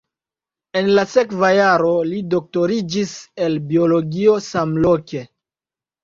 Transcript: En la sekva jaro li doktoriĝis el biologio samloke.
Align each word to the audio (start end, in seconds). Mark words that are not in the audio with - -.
En 0.79 0.87
la 0.99 1.01
sekva 1.09 1.49
jaro 1.57 1.91
li 2.13 2.21
doktoriĝis 2.31 3.11
el 3.47 3.57
biologio 3.73 4.39
samloke. 4.47 5.23